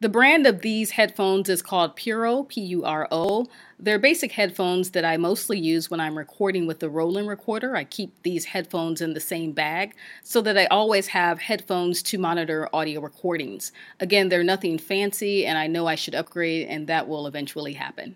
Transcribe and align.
The 0.00 0.08
brand 0.08 0.46
of 0.46 0.60
these 0.60 0.92
headphones 0.92 1.48
is 1.48 1.60
called 1.60 1.96
Puro, 1.96 2.44
P 2.44 2.60
U 2.60 2.84
R 2.84 3.08
O. 3.10 3.46
They're 3.80 3.98
basic 3.98 4.30
headphones 4.30 4.90
that 4.90 5.04
I 5.04 5.16
mostly 5.16 5.58
use 5.58 5.90
when 5.90 5.98
I'm 5.98 6.16
recording 6.16 6.68
with 6.68 6.78
the 6.78 6.88
Roland 6.88 7.26
recorder. 7.26 7.74
I 7.74 7.82
keep 7.82 8.22
these 8.22 8.44
headphones 8.44 9.00
in 9.00 9.14
the 9.14 9.20
same 9.20 9.50
bag 9.50 9.96
so 10.22 10.40
that 10.42 10.56
I 10.56 10.66
always 10.66 11.08
have 11.08 11.40
headphones 11.40 12.00
to 12.04 12.18
monitor 12.18 12.68
audio 12.72 13.00
recordings. 13.00 13.72
Again, 13.98 14.28
they're 14.28 14.44
nothing 14.44 14.78
fancy, 14.78 15.44
and 15.44 15.58
I 15.58 15.66
know 15.66 15.88
I 15.88 15.96
should 15.96 16.14
upgrade, 16.14 16.68
and 16.68 16.86
that 16.86 17.08
will 17.08 17.26
eventually 17.26 17.72
happen. 17.72 18.14